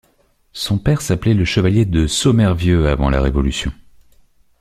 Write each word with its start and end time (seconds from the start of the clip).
Son 0.53 0.79
père 0.79 0.99
s’appelait 0.99 1.35
le 1.35 1.45
chevalier 1.45 1.85
de 1.85 2.07
Sommervieux 2.07 2.89
avant 2.89 3.11
la 3.11 3.21
révolution. 3.21 3.71